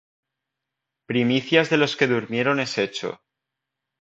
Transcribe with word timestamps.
primicias 1.05 1.69
de 1.69 1.77
los 1.77 1.95
que 1.95 2.07
durmieron 2.07 2.59
es 2.59 2.79
hecho. 2.79 3.21